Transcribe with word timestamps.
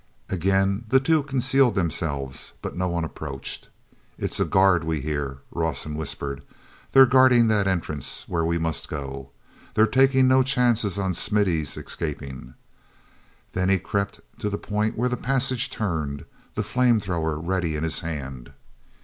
Again 0.31 0.85
the 0.87 0.99
two 0.99 1.21
concealed 1.21 1.75
themselves, 1.75 2.53
but 2.63 2.75
no 2.75 2.87
one 2.87 3.03
approached. 3.03 3.69
"It's 4.17 4.39
a 4.39 4.45
guard 4.45 4.83
we 4.83 4.99
hear," 5.01 5.37
Rawson 5.51 5.93
whispered. 5.93 6.41
"They're 6.91 7.05
guarding 7.05 7.49
that 7.49 7.67
entrance 7.67 8.27
where 8.27 8.43
we 8.43 8.57
must 8.57 8.89
go. 8.89 9.29
They're 9.75 9.85
taking 9.85 10.27
no 10.27 10.41
chances 10.41 10.97
on 10.97 11.13
Smithy's 11.13 11.77
escaping." 11.77 12.55
Then 13.53 13.69
he 13.69 13.77
crept 13.77 14.21
to 14.39 14.49
the 14.49 14.57
point 14.57 14.97
where 14.97 15.07
the 15.09 15.17
passage 15.17 15.69
turned, 15.69 16.25
the 16.55 16.63
flame 16.63 16.99
thrower 16.99 17.37
ready 17.39 17.75
in 17.75 17.83
his 17.83 17.99
hand. 17.99 18.53